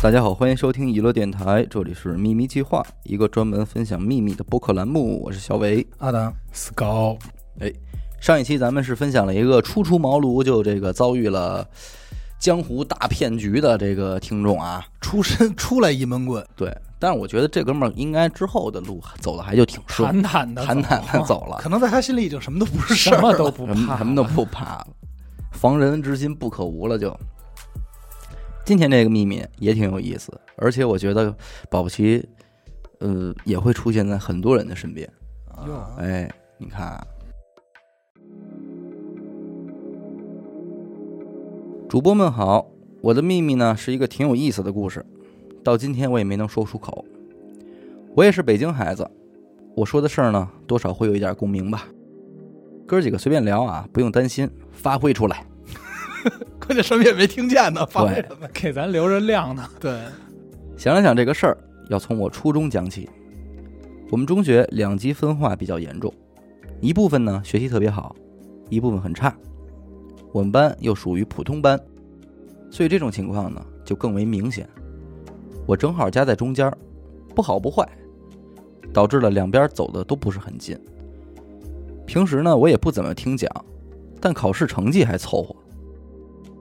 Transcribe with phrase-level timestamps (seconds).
[0.00, 5.20] 大家好，欢迎收听娱乐电台，这里是秘密计划，一个专门分享秘密的播客栏目。
[5.20, 5.84] 我是小伟。
[5.98, 7.18] 阿达，斯高，
[7.58, 7.72] 哎，
[8.20, 11.66] 上一期咱们是分享了一个初出茅庐就这个遭遇了
[12.38, 23.16] 江湖大骗局的这个听众啊，出身出来一闷棍，对，但是我觉得这哥们儿应该之后的路走的还就挺顺，坦坦的，坦坦的走了，可能在他心里已经什么都不是事儿。
[23.16, 24.86] 什么都不怕，什么都不怕了，
[25.50, 27.14] 防人之心不可无了就。
[28.68, 31.34] 今天这个秘密也挺有意思，而且我觉得
[31.70, 32.22] 保不齐，
[32.98, 35.10] 呃，也会出现在很多人的身边。
[35.46, 37.06] 啊哎，你看啊，
[41.88, 45.02] 主播们好，我的秘密呢是一个挺有意思的故事，
[45.64, 47.02] 到今天我也没能说出口。
[48.14, 49.10] 我也是北京孩子，
[49.74, 51.88] 我说的事儿呢多少会有一点共鸣吧。
[52.86, 55.42] 哥儿几个随便聊啊，不用担心，发挥出来。
[56.58, 58.48] 关键什么也没听见呢，发什么？
[58.52, 59.68] 给咱留着亮呢。
[59.80, 60.00] 对，
[60.76, 63.08] 想了想这个事儿，要从我初中讲起。
[64.10, 66.12] 我们中学两极分化比较严重，
[66.80, 68.14] 一部分呢学习特别好，
[68.70, 69.34] 一部分很差。
[70.32, 71.78] 我们班又属于普通班，
[72.70, 74.68] 所以这种情况呢就更为明显。
[75.66, 76.78] 我正好夹在中间儿，
[77.34, 77.86] 不好不坏，
[78.92, 80.78] 导致了两边走的都不是很近。
[82.06, 83.50] 平时呢我也不怎么听讲，
[84.20, 85.54] 但考试成绩还凑合。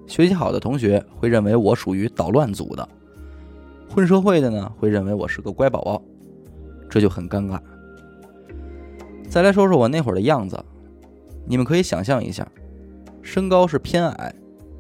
[0.08, 2.88] 学习好的同学会认为我属于捣乱组的，
[3.94, 6.02] 混社会的呢会认为我是个乖宝宝，
[6.90, 7.60] 这就很尴尬。
[9.30, 10.58] 再来说说我那会儿的样子，
[11.46, 12.50] 你们可以想象一下，
[13.22, 14.34] 身高是偏矮，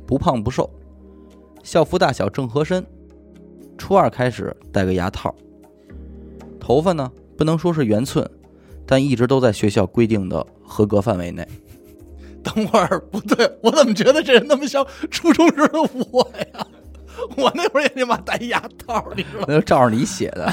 [0.06, 0.69] 不胖不瘦，
[1.62, 2.84] 校服大小正合身，
[3.78, 5.36] 初二开始戴个牙套，
[6.59, 8.28] 头发呢不能说是圆寸，
[8.86, 11.45] 但一直都在学校规定的合格范围内。
[12.48, 15.81] 等会儿不对，我怎么觉得这人那么像初中时的
[16.12, 16.22] 我
[16.53, 16.68] 呀？
[17.35, 19.46] 我那会儿也他妈戴牙套，你知道吗？
[19.47, 20.52] 那就照着你写的。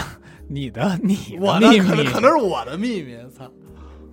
[0.49, 3.51] 你的你的我呢秘密可能可能是我的秘密，操！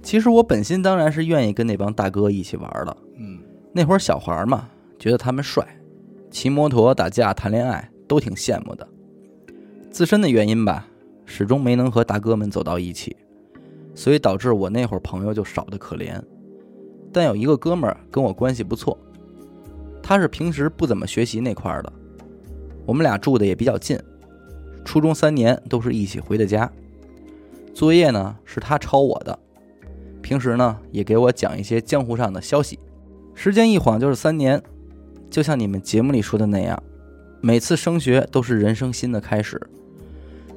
[0.02, 2.98] 其实我本心当然是愿意跟那帮大哥一起玩的。
[3.18, 3.40] 嗯，
[3.74, 5.66] 那会儿小孩嘛，觉得他们帅，
[6.30, 8.88] 骑摩托、打架、谈恋爱都挺羡慕的。
[9.90, 10.88] 自身的原因吧，
[11.26, 13.16] 始终没能和大哥们走到一起，
[13.94, 16.22] 所以导致我那会儿朋友就少得可怜。
[17.14, 18.98] 但有一个哥们儿跟我关系不错，
[20.02, 21.92] 他是平时不怎么学习那块儿的，
[22.86, 24.00] 我们俩住的也比较近，
[24.86, 26.72] 初中三年都是一起回的家。
[27.74, 29.38] 作业呢是他抄我的，
[30.22, 32.80] 平时呢也给我讲一些江湖上的消息。
[33.34, 34.62] 时间一晃就是三年，
[35.30, 36.82] 就像你们节目里说的那样，
[37.40, 39.60] 每次升学都是人生新的开始。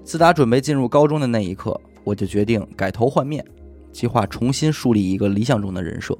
[0.03, 3.45] 自打准备进入高中的那一刻，我就决定改头换面，
[3.91, 6.17] 计划重新树立一个理想中的人设。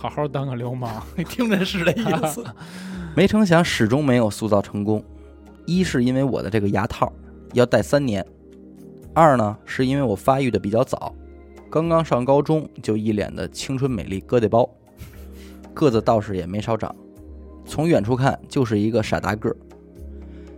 [0.00, 2.44] 好好当个流氓，你 听着是这意思。
[3.16, 5.02] 没成想始终没有塑造成功，
[5.66, 7.12] 一是因为我的这个牙套
[7.52, 8.24] 要戴三年，
[9.12, 11.12] 二呢是因为我发育的比较早，
[11.68, 14.70] 刚刚上高中就一脸的青春美丽疙瘩包，
[15.74, 16.94] 个子倒是也没少长，
[17.66, 19.56] 从远处看就是一个傻大个儿。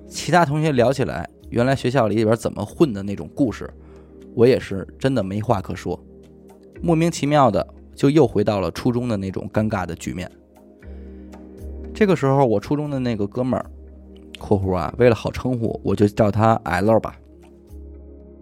[0.07, 3.72] 其他同学聊起来，原来学校里边怎么混的那种故事，
[4.34, 5.99] 我也是真的没话可说，
[6.83, 7.67] 莫名其妙的
[8.00, 10.31] 就又回到了初中的那种尴尬的局面。
[11.93, 13.71] 这个时候，我初中的那个哥们儿
[14.41, 17.15] （括弧啊）为了好称呼，我就叫他 L 吧，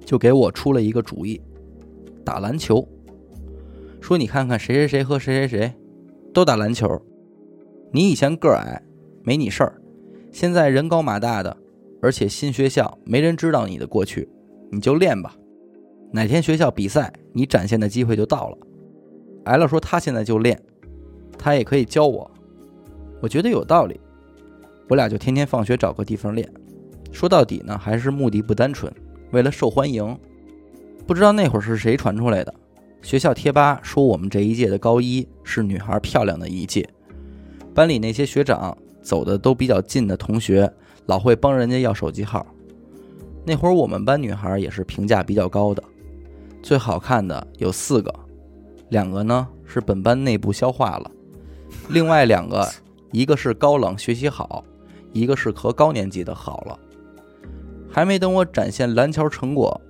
[0.05, 1.41] 就给我出了一个主意：
[2.25, 2.87] 打篮球。
[4.01, 5.75] 说你看看谁谁谁和谁谁谁
[6.33, 6.87] 都打篮球，
[7.91, 8.81] 你以前个矮，
[9.25, 9.83] 没你事儿，
[10.31, 11.57] 现在人高马大的，
[12.01, 14.29] 而且新学校没人知道你的过去，
[14.71, 15.35] 你就练吧。
[16.13, 18.59] 哪天学校比赛，你展现的机会就到了。
[19.49, 20.61] L 说他现在就练，
[21.39, 22.31] 他也可以教我。
[23.21, 23.99] 我觉得有道理，
[24.89, 26.49] 我俩就天天放学找个地方练。
[27.11, 28.93] 说到底呢，还是目的不单纯，
[29.33, 30.17] 为了受欢迎。
[31.07, 32.55] 不知道那会儿是谁传出来的，
[33.01, 36.87] 学校贴吧说我们这一届的高一是女孩漂亮的一届，
[37.73, 40.71] 班里那些学长走的都比较近的同学，
[41.07, 42.47] 老会帮人家要手机号。
[43.47, 45.83] 那会儿我们班女孩也是评价比较高的，
[46.63, 48.15] 最好看的有四个，
[48.91, 51.11] 两个呢是本班内部消化了，
[51.89, 52.69] 另外两个。
[53.11, 54.63] 一个是高冷学习好，
[55.15, 56.79] 一个是和高年级的好了。
[57.91, 59.81] 还没等我展现篮球成果，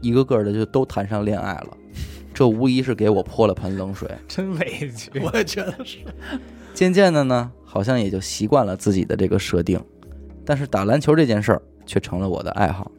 [0.00, 1.76] 一个个的就都谈上恋爱了。
[2.32, 4.10] 这无疑是给我泼了盆冷水。
[4.26, 5.10] 真委屈。
[5.20, 5.98] 我也觉得是。
[6.72, 9.78] 渐渐的呢，好像也就习惯了自己的这个设定，
[10.46, 12.90] 但是打篮球这件事儿却成了我的爱好。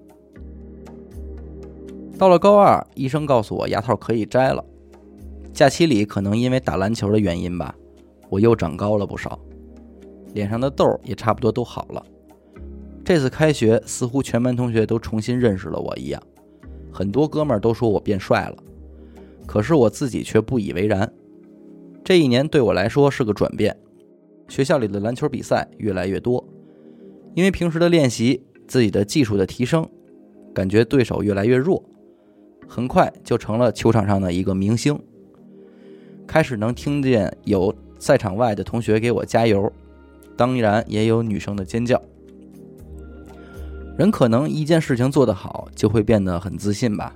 [2.19, 4.63] 到了高二，医生告诉我牙套可以摘了。
[5.53, 7.75] 假期里可能因为打篮球的原因吧，
[8.27, 9.39] 我又长高了不少。
[10.33, 12.03] 脸上的痘儿也差不多都好了，
[13.05, 16.19] 这次开学，似乎全班同学都重新认识了我一样，
[16.91, 18.57] 很多哥们儿都说我变帅了，
[19.45, 21.13] 可是我自己却不以为然。
[22.03, 23.77] 这一年对我来说是个转变，
[24.47, 26.43] 学校里的篮球比赛越来越多，
[27.35, 29.87] 因为平时的练习，自己的技术的提升，
[30.51, 31.83] 感觉对手越来越弱，
[32.67, 34.99] 很快就成了球场上的一个明星。
[36.27, 39.71] 开始能听见有赛场外的同学给我加油，
[40.35, 42.01] 当然也有女生的尖叫。
[43.97, 47.15] 人可能一件事情做得好，就会变得很自信吧。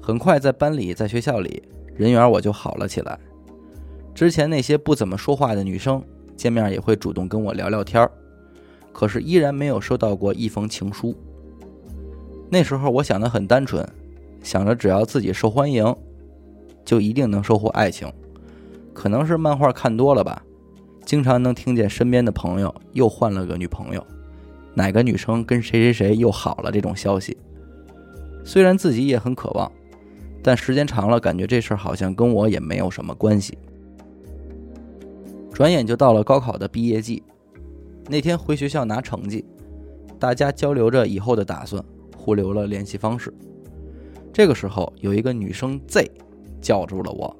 [0.00, 1.62] 很快在班里，在学校里，
[1.94, 3.18] 人缘我就好了起来。
[4.14, 6.02] 之前那些不怎么说话的女生，
[6.36, 8.10] 见面也会主动跟我聊聊天儿，
[8.92, 11.14] 可是依然没有收到过一封情书。
[12.48, 13.86] 那时候我想的很单纯，
[14.42, 15.84] 想着只要自己受欢迎，
[16.88, 18.10] 就一定能收获爱情。
[18.94, 20.42] 可能是漫画看多了吧，
[21.04, 24.02] 经常能听见身边的朋友又换了个女朋友，
[24.72, 27.36] 哪个女生跟谁谁谁又好了这种消息。
[28.42, 29.70] 虽然自己也很渴望，
[30.42, 33.58] 但时间长了，感觉这事儿好像跟我也没有什么关系。
[35.52, 37.22] 转眼就到了高考的毕业季，
[38.08, 39.44] 那天回学校拿成绩，
[40.18, 41.84] 大家交流着以后的打算，
[42.16, 43.30] 互留了联系方式。
[44.32, 46.10] 这个时候，有一个女生 Z
[46.60, 47.36] 叫住了我，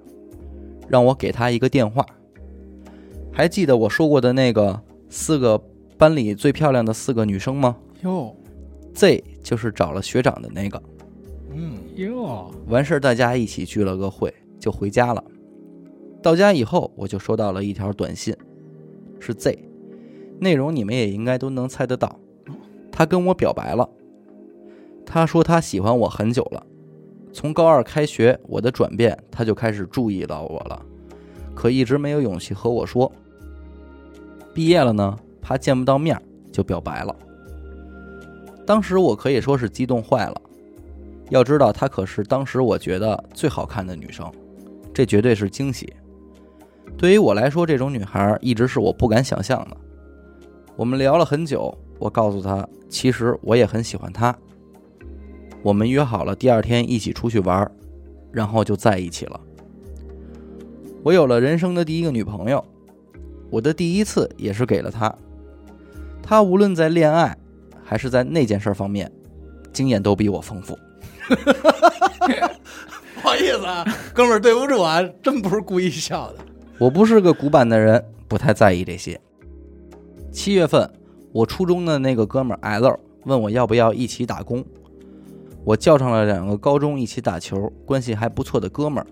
[0.88, 2.05] 让我给他一个电话。
[3.32, 5.62] 还记得我说过的那个四个
[5.97, 8.35] 班里最漂亮的四个女生吗哟
[8.94, 10.82] ？Z 就是找了学长的那个。
[11.53, 15.23] 嗯，哟，完事儿，大家一起聚了个会，就回家了。
[16.21, 18.35] 到家以后，我就收到了一条短信，
[19.21, 19.59] 是 Z，
[20.41, 22.19] 内容你们也应该都能猜得到。
[22.91, 23.88] 他跟我表白了，
[25.06, 26.67] 他说他喜欢我很久了。
[27.33, 30.81] 从高二开学，我的转变，他就开始注意到我了，
[31.55, 33.11] 可一直没有勇气和我说。
[34.55, 36.21] 毕业了呢，怕见不到面，
[36.51, 37.15] 就表白了。
[38.67, 40.41] 当时我可以说是激动坏了。
[41.31, 44.31] 要知道，她可是当时我觉得最好看的女生，
[44.93, 45.93] 这绝对是惊喜。
[46.97, 49.77] 对于我来说，这种女孩一直是我不敢想象的。
[50.75, 54.37] 我们聊了很久，我告诉她，其实我也很喜欢她。
[55.69, 57.70] 我们约好了第二天一起出去玩，
[58.32, 59.38] 然后就在一起了。
[61.03, 62.65] 我有了人生的第一个女朋友，
[63.50, 65.15] 我的第一次也是给了她。
[66.23, 67.37] 她无论在恋爱
[67.85, 69.12] 还是在那件事方面，
[69.70, 70.75] 经验都比我丰富。
[73.21, 76.38] 不好意思啊，哥们儿，对不住啊，真不是故意笑的。
[76.79, 79.21] 我不是个古板的人，不太在意这些。
[80.32, 80.91] 七月份，
[81.31, 84.64] 我初中的那个哥们儿 L 问我要不要一起打工，
[85.69, 89.06] 我叫上了两个高中一起打球、关系还不错的哥们儿，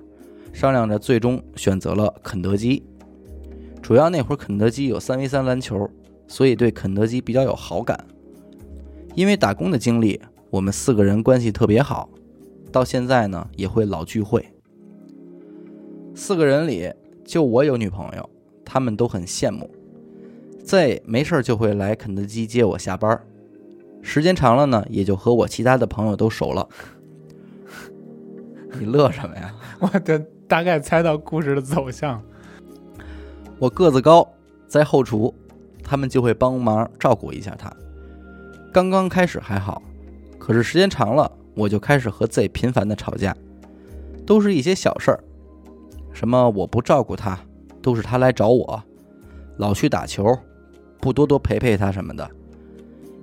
[0.55, 2.83] 商量着，最终选择了肯德基。
[3.83, 5.87] 主要那会儿肯德基有三 v 三篮球，
[6.27, 8.03] 所以对肯德基比较有好感。
[9.15, 10.19] 因为打工的经历，
[10.49, 12.09] 我们四个人关系特别好，
[12.73, 14.43] 到现在呢也会老聚会。
[16.15, 16.91] 四个人里，
[17.23, 18.31] 就我有女朋友，
[18.65, 19.71] 他们都很羡慕。
[20.65, 23.27] Z 没事儿就会来肯德基接我下班儿，
[24.07, 26.67] 时间长了呢，也就和我其他的朋友都熟了。
[28.79, 29.53] 你乐什么呀？
[29.81, 30.17] 我的
[30.47, 32.23] 大概猜到故事的走向。
[33.59, 34.27] 我个子高，
[34.69, 35.35] 在后厨，
[35.83, 37.71] 他们就会帮忙照顾一下他。
[38.73, 39.83] 刚刚开始还好，
[40.39, 43.37] 可是时间长了，我就开始和 Z 频繁的吵架，
[44.25, 45.19] 都是一些小事儿，
[46.13, 47.37] 什么我不照顾他，
[47.83, 48.81] 都是他来找我，
[49.57, 50.39] 老去打球，
[51.01, 52.31] 不多多陪陪他什么的。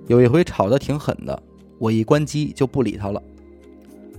[0.06, 1.42] 有一回吵得挺狠的，
[1.78, 3.22] 我一关机就不理他了。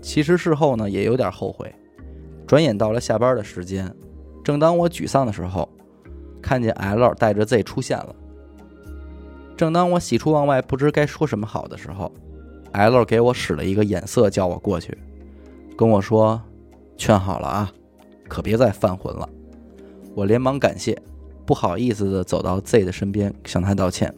[0.01, 1.73] 其实事后呢，也有点后悔。
[2.47, 3.91] 转眼到了下班的时间，
[4.43, 5.67] 正当我沮丧的时候，
[6.41, 8.15] 看见 L 带着 Z 出现了。
[9.57, 12.11] 正当我喜出望外，不知该说什么好的时候
[12.71, 14.97] ，L 给我使了一个眼色，叫我过去，
[15.77, 16.41] 跟我说
[16.97, 17.71] ：“劝好了啊，
[18.27, 19.27] 可别再犯浑了。”
[20.13, 21.01] 我连忙感谢，
[21.45, 24.13] 不好意思的走到 Z 的身边向他道歉。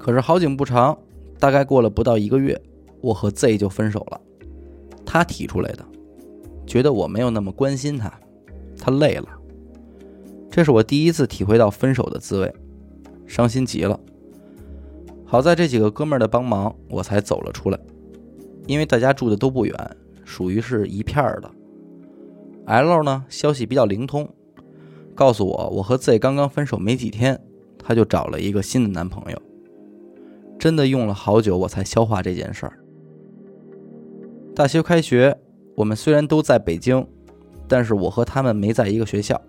[0.00, 0.96] 可是好景不长，
[1.38, 2.58] 大概过了不到一个月，
[3.02, 4.18] 我和 Z 就分手了。
[5.04, 5.84] 他提出来的，
[6.66, 8.10] 觉得我没有那么关心他，
[8.78, 9.28] 他累了。
[10.50, 12.54] 这是我第一次体会到分手的滋味，
[13.26, 14.00] 伤心极了。
[15.26, 17.78] 好在这几个哥们儿的帮忙，我才走了出来。
[18.66, 21.50] 因为大家住的都不远，属于是一片儿的。
[22.64, 24.28] L 呢，消息比较灵通，
[25.14, 27.38] 告诉我我和 Z 刚刚分手没几天，
[27.78, 29.42] 他就找了一个新的男朋友。
[30.60, 32.78] 真的用了好久我才消化这件事儿。
[34.54, 35.34] 大学开学，
[35.74, 37.04] 我们虽然都在北京，
[37.66, 39.40] 但是我和他们没在一个学校。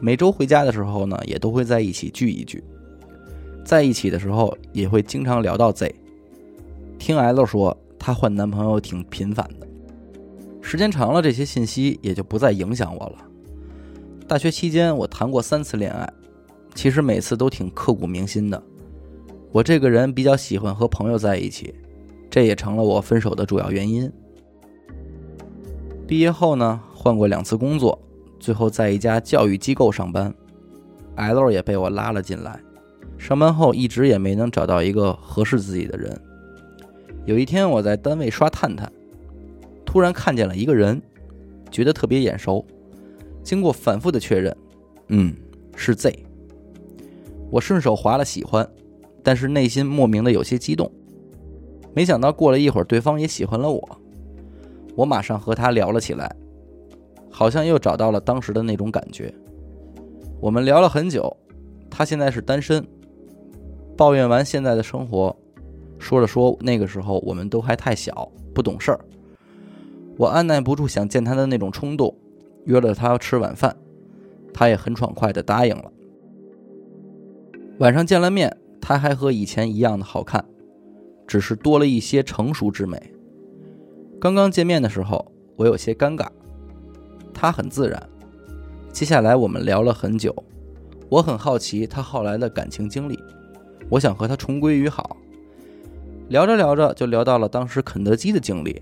[0.00, 2.64] 每周回家的时候呢，也都会在一起聚一聚。
[3.66, 5.94] 在一起的时候也会经常聊到 Z。
[6.98, 9.66] 听 L 说，她换男朋友挺频繁的，
[10.62, 13.16] 时间长了，这些信息也就不再影响我了。
[14.26, 16.10] 大学期间，我谈过三次恋爱，
[16.74, 18.62] 其实每次都挺刻骨铭心的。
[19.54, 21.72] 我这个人比较喜欢和朋友在一起，
[22.28, 24.10] 这也成了我分手的主要原因。
[26.08, 27.96] 毕业后呢，换过两次工作，
[28.40, 30.34] 最后在一家教育机构上班
[31.14, 32.58] ，L 也被我拉了进来。
[33.16, 36.20] 上班后一直也没能找到一个合适自己的人。
[37.24, 38.90] 有一天我在单位刷探探，
[39.86, 41.00] 突然看见了一个人，
[41.70, 42.66] 觉得特别眼熟。
[43.44, 44.56] 经过反复的确认，
[45.10, 45.32] 嗯，
[45.76, 46.12] 是 Z。
[47.52, 48.68] 我顺手划了喜欢，
[49.24, 50.88] 但是内心莫名的有些激动。
[51.94, 54.00] 没想到过了一会儿，对方也喜欢了我。
[54.94, 56.32] 我马上和他聊了起来，
[57.30, 59.34] 好像又找到了当时的那种感觉。
[60.40, 61.34] 我们聊了很久，
[61.90, 62.86] 他现在是单身，
[63.96, 65.34] 抱怨完现在的生活，
[65.98, 69.00] 说了说那个时候我们都还太小，不懂事儿。
[70.16, 72.14] 我按耐不住想见他的那种冲动，
[72.66, 73.74] 约了他吃晚饭，
[74.52, 75.90] 他也很爽快的答应了。
[77.78, 80.44] 晚上见了面，他还和以前一样的好看，
[81.26, 83.12] 只是多了一些成熟之美。
[84.20, 86.26] 刚刚见面的时候，我有些尴尬，
[87.32, 88.02] 他很自然。
[88.92, 90.34] 接下来我们聊了很久，
[91.08, 93.18] 我很好奇他后来的感情经历，
[93.88, 95.16] 我想和他重归于好。
[96.28, 98.80] 聊着聊着就聊到了当时肯德基的经历，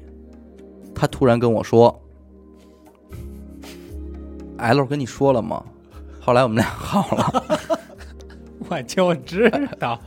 [0.94, 2.00] 他突然跟我说
[4.58, 5.64] ：“L 跟你说了吗？
[6.20, 7.44] 后来我们俩好了。
[8.72, 9.98] 我 就知道，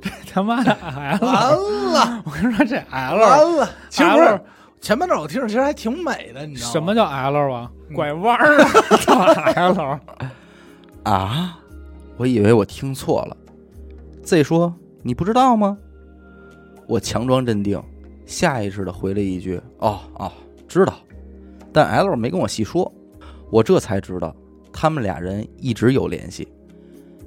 [0.00, 4.40] 这他妈的 L，完了，我跟你说这 L 完了，其实不是 L
[4.80, 6.72] 前半段我听着其实还挺美的，你知道吗？
[6.72, 7.70] 什么叫 L 啊？
[7.94, 8.72] 拐弯儿啊
[9.04, 10.00] 叫 L，”
[11.04, 11.58] 啊，
[12.16, 13.36] 我以为我听错了。
[14.24, 15.76] Z 说：“你不知道吗？”
[16.86, 17.80] 我强装镇定，
[18.26, 20.30] 下意识的回了一句：“哦哦，
[20.68, 20.94] 知道。”
[21.72, 22.92] 但 L 没跟我细说，
[23.50, 24.34] 我这才知道
[24.72, 26.46] 他们俩人一直有联系。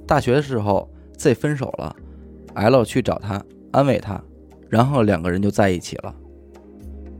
[0.06, 1.94] 大学的时候，Z 分手了
[2.54, 4.22] ，L 去找他安慰他，
[4.68, 6.14] 然后两个人就在一起了。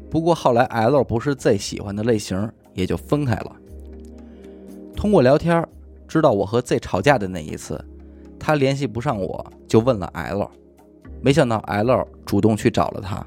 [0.08, 3.56] 不过后来 L 不是 Z 喜欢的类型，也就分开了。
[4.94, 5.66] 通过聊天
[6.06, 7.84] 知道我和 Z 吵架的那一次，
[8.38, 10.48] 他联系不上我，就问了 L。
[11.20, 13.26] 没想到 L 主动去找了他，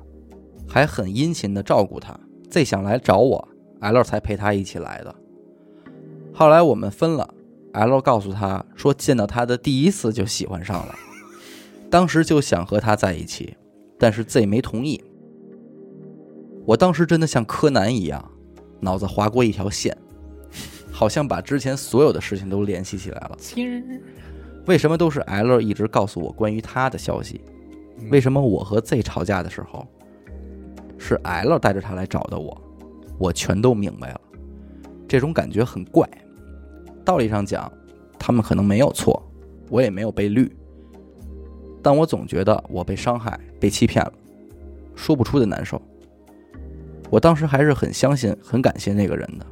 [0.67, 2.17] 还很殷勤的照顾他。
[2.49, 3.45] Z 想来找我
[3.81, 5.13] ，L 才陪他一起来的。
[6.33, 7.29] 后来我们分了
[7.73, 10.95] ，L 告诉他说，见到他的第一次就喜欢上了，
[11.89, 13.55] 当时就想和他在一起，
[13.97, 15.03] 但是 Z 没同意。
[16.65, 18.23] 我当时真的像柯南一样，
[18.79, 19.97] 脑子划过一条线，
[20.91, 23.37] 好像把之前所有的事情都联系起来了。
[24.67, 27.41] 为什么都是 L 一直告诉我关于他的消息？
[28.11, 29.87] 为什么我和 Z 吵架的时候，
[30.97, 32.55] 是 L 带着他来找的我？
[33.17, 34.21] 我全都明白了。
[35.07, 36.07] 这种感觉很怪。
[37.09, 37.71] 道理上讲，
[38.19, 39.19] 他们可能没有错，
[39.67, 40.47] 我也没有被绿，
[41.81, 44.13] 但我总觉得我被伤害、被欺骗了，
[44.93, 45.81] 说不出的难受。
[47.09, 49.45] 我当时还是很相信、很感谢那个人的。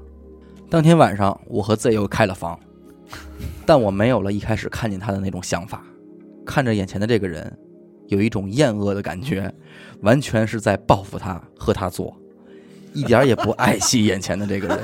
[0.70, 2.60] 当天晚上，我和 Z 又开了房，
[3.66, 5.84] 但我没有了一开始看见他的那种想法。
[6.46, 7.52] 看着眼前的这个人，
[8.06, 9.52] 有一种厌恶的感觉，
[10.02, 12.16] 完全是在报复他和他做，
[12.94, 14.78] 一点也不爱惜眼前的这个人。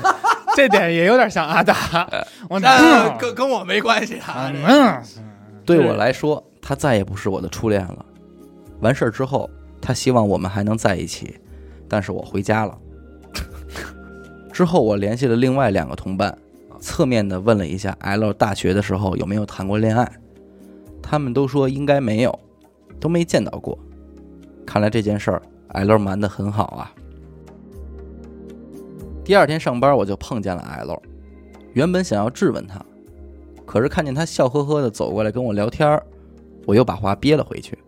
[0.56, 2.08] 这点也有点像阿达。
[2.48, 4.52] 我呃，跟跟我没关系啊。
[4.52, 5.02] 嗯，
[5.64, 8.04] 对我来说，他再也不是我的初恋了。
[8.80, 9.48] 完事儿之后，
[9.80, 11.34] 他希望我们还能在一起，
[11.88, 12.78] 但是我回家了。
[14.52, 16.36] 之后，我联系了另外两个同伴，
[16.80, 20.10] 侧面的问了一下 L 大学的时候有没有谈过恋爱，
[21.02, 22.38] 他们都说应该没有，
[23.00, 23.78] 都没见到过。
[24.66, 26.92] 看来这件事儿 L 瞒得很好啊。
[29.24, 31.02] 第二天上班，我就碰见了 L，
[31.72, 32.84] 原本想要质问他，
[33.64, 36.04] 可是看见他笑呵呵的走过来跟我聊天儿
[36.66, 37.78] 我又把话憋了回去。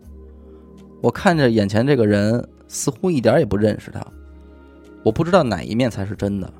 [0.99, 4.03] 我看着眼前这个人，似乎一点也不认识他，
[5.03, 6.51] 我不知道哪一面才是真的，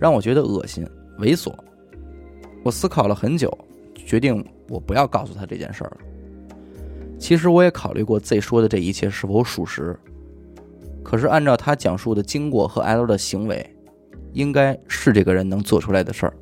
[0.00, 0.84] 让我觉得恶心、
[1.20, 1.54] 猥琐。
[2.64, 3.56] 我思考了很久，
[3.94, 5.98] 决定我不要告诉他这件事儿了。
[7.20, 9.96] 其实我也考虑过 Z 说的这一切是否属实，
[11.04, 13.64] 可是按照他讲述的经过和 L 的行为，
[14.36, 16.32] 应该是这个人能做出来的事儿。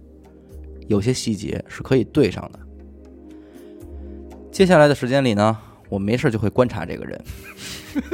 [0.88, 2.58] 有些细节是可以对上的。
[4.50, 5.56] 接下来的时间里呢，
[5.88, 7.24] 我没事就会观察这个人，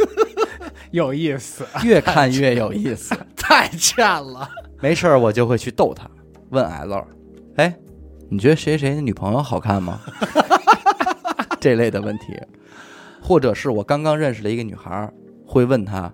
[0.93, 1.67] 有意思。
[1.83, 3.17] 越看越有意思。
[3.35, 4.47] 太欠了。
[4.83, 6.09] 没事儿我就会去逗他，
[6.51, 7.07] 问 L：“
[7.57, 7.75] 哎，
[8.29, 9.99] 你觉得谁谁的女朋友好看吗？”
[11.59, 12.39] 这类的问题，
[13.23, 15.13] 或者是我刚刚认识了一个女孩儿，
[15.47, 16.13] 会问她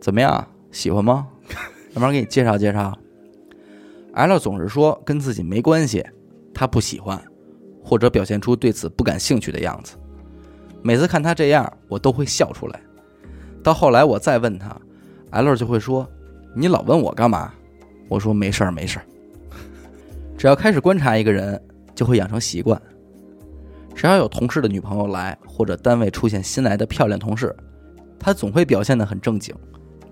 [0.00, 1.28] 怎么样，喜欢吗？
[1.94, 2.96] 慢慢给你介绍介绍。
[4.14, 6.04] L 总是说跟自己没关系，
[6.52, 7.22] 他不喜欢，
[7.82, 9.96] 或者表现出对此不感兴趣的样子。
[10.82, 12.80] 每次看他这样，我都会笑出来。
[13.62, 14.76] 到后来我再问他
[15.30, 16.06] ，L 就会说
[16.54, 17.52] ：“你老问我干嘛？”
[18.08, 19.04] 我说：“没事儿，没事儿。”
[20.36, 21.62] 只要开始观察一个人，
[21.94, 22.80] 就会养成习惯。
[23.94, 27.54] 只要有同事的女朋友来，或者单位出现新来的漂亮同事，
[28.18, 29.54] 他总会表现得很正经，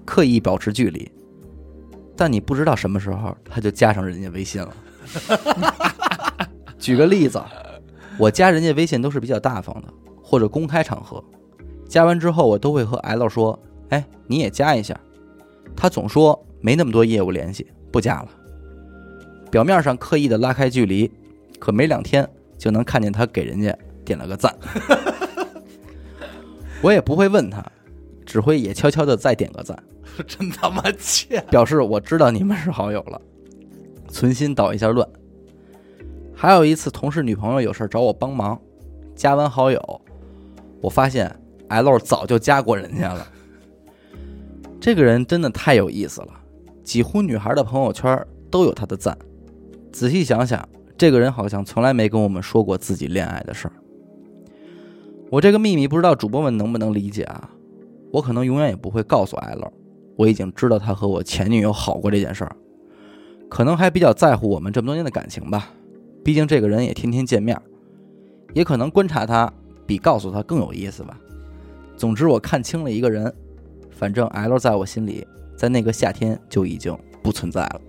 [0.05, 1.11] 刻意保持距离。
[2.21, 4.77] 但你不知道什么时候他就加上人家微信了。
[6.79, 7.43] 举个例子，
[8.19, 9.89] 我加人家微信都是比较大方的，
[10.23, 11.25] 或者公开场合。
[11.89, 13.59] 加完之后，我都会和 L 说
[13.89, 14.95] ：“哎，你也加一下。”
[15.75, 18.29] 他总说没那么多业务联系，不加了。
[19.51, 21.11] 表面上刻意的拉开距离，
[21.59, 23.75] 可没两天就能看见他给人家
[24.05, 24.55] 点了个赞。
[26.85, 27.65] 我也不会问他，
[28.27, 29.83] 只会也悄悄的再点个赞，
[30.23, 31.45] 真他妈欠！
[31.51, 33.21] 表示我知道你们是好友了，
[34.09, 35.07] 存心捣一下乱。
[36.35, 38.61] 还有一次，同事女朋友有事找我帮忙，
[39.15, 40.01] 加完好友，
[40.81, 41.35] 我发现
[41.69, 43.27] L 早就加过人家了。
[44.81, 46.29] 这个人真的太有意思了，
[46.83, 49.17] 几乎女孩的朋友圈都有他的赞。
[49.93, 53.75] 仔细想想，这个人好像从来没跟我们说过自己恋爱的事儿。
[55.31, 57.51] 我这个秘密不知道主播们能不能理解啊？
[58.13, 59.73] 我可能永远也不会告诉 L，
[60.21, 62.55] 我已经知道他和我前女友好过这件事儿，
[63.49, 65.73] 可能还比较在乎我们这么多年的感情吧。
[66.23, 67.59] 毕竟这个人也天天见面，
[68.53, 69.51] 也可能观察他
[69.87, 71.19] 比告诉他更有意思吧。
[71.97, 73.35] 总之，我看清了一个人，
[73.91, 77.81] 反正 L 在我心里，在那个夏天就已经不存在了。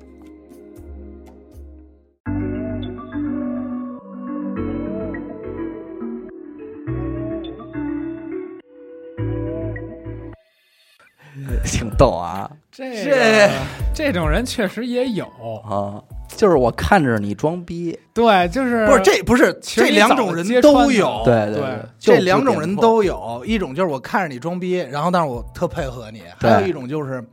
[12.01, 13.49] 挺逗啊这这个
[13.93, 15.25] 这种人确实也有，
[15.65, 16.01] 啊！
[16.29, 21.61] 就是我看着你装逼，对，就是不是这不是其实这两种人都有了，对对
[21.99, 27.23] 就这两种人都有，一种就是我看着你装逼，然后但是我特配合你；还有一种就是，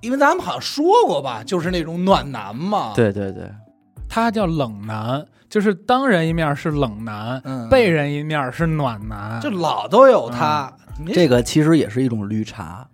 [0.00, 3.48] 因为咱们好像说过吧，就是那种暖男嘛。，对对对，
[4.08, 10.70] 他叫冷男，就是当人一面是冷男，嗯，背人一面是暖男，就老都有他。
[10.98, 12.86] 你这个其实也是一种绿茶，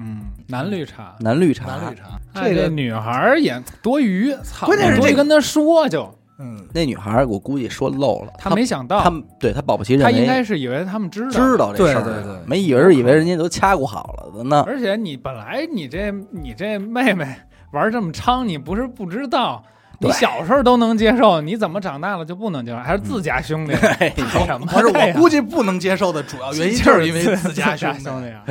[0.00, 1.14] 嗯，男绿茶。
[1.20, 4.66] 男绿茶，男绿茶，哎这个女孩儿也多余，操！
[4.66, 14.64] 关键是这个多余跟他说就，嗯，那女孩儿我估计说漏了，她没想到，他们对她保不齐认为他应该是以为他们知道，知道这事儿，对对对没以为以为人家都掐过好了的呢。
[14.66, 17.26] 而且你本来你这你这妹妹
[17.72, 19.62] 玩这么猖，你不是不知道，
[19.98, 22.78] 你小时候都能接受，你怎么长大了就不能接受？
[22.78, 23.74] 还是自家兄弟？
[24.66, 28.00] 不是我估计不能接受的主要原因就是因为自家兄弟。
[28.02, 28.44] 兄弟啊。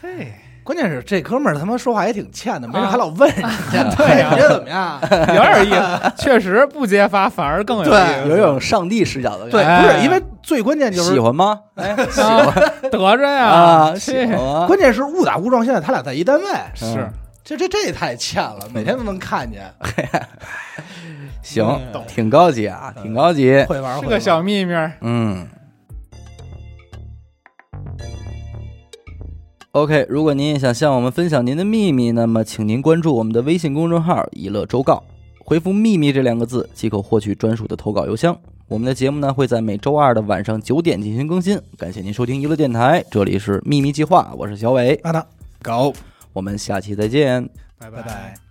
[0.00, 0.32] 嘿，
[0.68, 5.00] 关键是这哥们儿他妈说话也挺欠的，没事还老问人家， 对呀你这怎么样？
[5.34, 8.28] 有点意思，确实不揭发反而更有意思。
[8.28, 11.58] 有一种上帝视角的对，感觉，不是因为最关键就是喜欢吗？
[11.76, 14.66] 哎，喜啊欢 得着呀啊，喜欢啊。
[14.66, 17.08] 关键是误打误撞，现在他俩在一单位，是
[17.42, 19.72] 这这这也太欠了，每天都能看见，
[21.42, 23.64] 行嗯，挺高级啊，挺高级。
[23.64, 24.74] 会玩会玩是个小秘密。
[25.00, 25.48] 嗯。
[29.80, 35.00] OK，如果您也想向我们分享您的秘密，那么请您关注我们的微信公众号“一乐周告”，
[35.38, 38.36] 回复“秘密”这两个字即可获取专属的投稿邮箱。
[38.66, 41.60] 我们的节目呢会在每周二的晚上九点进行更新。
[41.76, 45.24] 感谢您收听娱乐电台，这里是秘密计划，我是小伟，阿达
[45.62, 45.94] 狗，
[46.32, 47.48] 我们下期再见。
[47.78, 48.47] 拜拜拜。